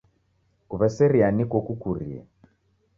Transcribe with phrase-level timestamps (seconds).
[0.69, 2.21] Kuweseria niko kukurie.